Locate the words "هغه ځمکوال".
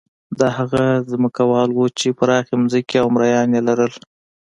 0.57-1.69